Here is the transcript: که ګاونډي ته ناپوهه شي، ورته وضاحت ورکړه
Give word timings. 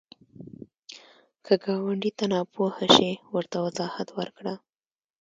که 1.45 1.53
ګاونډي 1.63 2.11
ته 2.17 2.25
ناپوهه 2.31 2.85
شي، 2.95 3.11
ورته 3.35 3.57
وضاحت 3.65 4.07
ورکړه 4.17 4.53